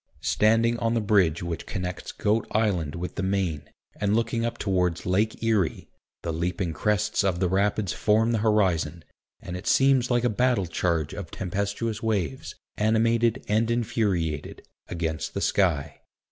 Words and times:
Standing 0.23 0.79
on 0.79 0.95
the 0.95 0.99
bridge 0.99 1.43
which 1.43 1.67
connects 1.67 2.11
Goat 2.11 2.47
Island 2.49 2.95
with 2.95 3.13
the 3.13 3.21
Main, 3.21 3.69
and 3.97 4.15
looking 4.15 4.43
up 4.43 4.57
towards 4.57 5.05
Lake 5.05 5.43
Erie, 5.43 5.89
the 6.23 6.33
leaping 6.33 6.73
crests 6.73 7.23
of 7.23 7.39
the 7.39 7.47
rapids 7.47 7.93
form 7.93 8.31
the 8.31 8.39
horizon, 8.39 9.03
and 9.43 9.55
it 9.55 9.67
seems 9.67 10.09
like 10.09 10.23
a 10.23 10.27
battle 10.27 10.65
charge 10.65 11.13
of 11.13 11.29
tempestuous 11.29 12.01
waves, 12.01 12.55
animated 12.77 13.45
and 13.47 13.69
infuriated, 13.69 14.63
against 14.89 15.35
the 15.35 15.39
sky. 15.41 15.99